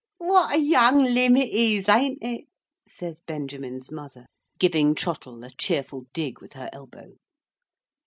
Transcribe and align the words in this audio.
"What 0.17 0.51
a 0.51 0.57
young 0.57 1.03
limb 1.03 1.37
it 1.37 1.49
is, 1.51 1.87
ain't 1.87 2.17
it?" 2.23 2.45
says 2.87 3.19
Benjamin's 3.19 3.91
mother, 3.91 4.25
giving 4.57 4.95
Trottle 4.95 5.43
a 5.43 5.51
cheerful 5.51 6.07
dig 6.11 6.41
with 6.41 6.53
her 6.53 6.71
elbow. 6.73 7.11